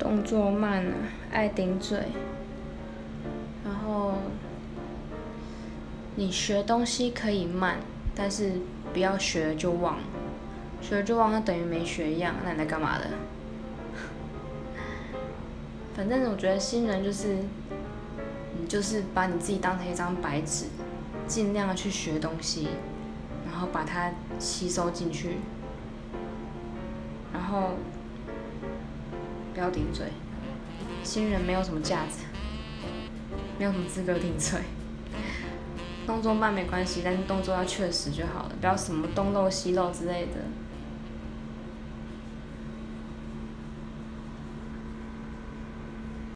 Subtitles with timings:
[0.00, 0.94] 动作慢啊，
[1.30, 1.98] 爱顶嘴，
[3.62, 4.14] 然后
[6.16, 7.76] 你学东西可以慢，
[8.14, 8.54] 但是
[8.94, 9.98] 不要学了就忘，
[10.80, 13.08] 学了就忘，那等于没学一样，那你在干嘛的？
[15.94, 17.36] 反正我觉得新人就是，
[18.58, 20.64] 你就是把你自己当成一张白纸，
[21.26, 22.68] 尽量去学东西，
[23.44, 25.36] 然后把它吸收进去，
[27.34, 27.72] 然后
[29.54, 30.06] 不要顶嘴。
[31.02, 32.24] 新人没有什么价值，
[33.58, 34.60] 没有什么资格顶嘴。
[36.06, 40.32] 动作慢没关系，但是动作要确实就好了，不要什么东漏西漏之类的。